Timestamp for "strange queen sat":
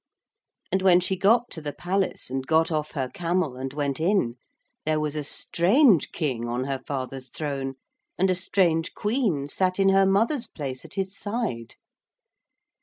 8.33-9.79